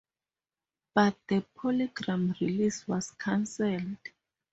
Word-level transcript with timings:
But 0.95 1.19
the 1.27 1.45
PolyGram 1.55 2.39
release 2.41 2.87
was 2.87 3.11
canceled. 3.11 3.97